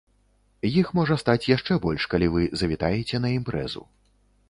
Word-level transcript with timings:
Іх 0.79 0.87
можа 1.01 1.17
стаць 1.23 1.47
яшчэ 1.51 1.79
больш, 1.85 2.09
калі 2.17 2.33
вы 2.39 2.51
завітаеце 2.65 3.15
на 3.27 3.37
імпрэзу. 3.39 3.89